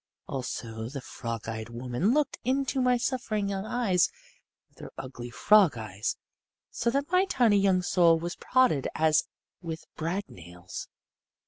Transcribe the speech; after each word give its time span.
Also 0.27 0.89
the 0.89 0.99
frog 0.99 1.47
eyed 1.47 1.69
woman 1.69 2.11
looked 2.11 2.39
into 2.43 2.81
my 2.81 2.97
suffering 2.97 3.49
young 3.49 3.67
eyes 3.67 4.09
with 4.67 4.79
her 4.79 4.91
ugly 4.97 5.29
frog 5.29 5.77
eyes 5.77 6.17
so 6.71 6.89
that 6.89 7.11
my 7.11 7.23
tiny 7.25 7.57
young 7.59 7.83
soul 7.83 8.17
was 8.17 8.35
prodded 8.35 8.87
as 8.95 9.27
with 9.61 9.85
brad 9.95 10.23
nails. 10.27 10.87